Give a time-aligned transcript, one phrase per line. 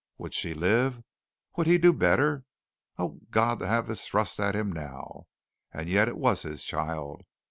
[0.17, 1.03] Would she live?
[1.57, 2.43] Would he do better?
[2.97, 5.27] Oh, God, to have this thrust at him now,
[5.71, 7.21] and yet it was his child.